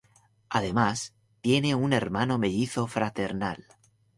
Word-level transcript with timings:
Además 0.49 1.13
tiene 1.41 1.75
un 1.75 1.93
hermano 1.93 2.39
mellizo 2.39 2.87
fraternal. 2.87 3.63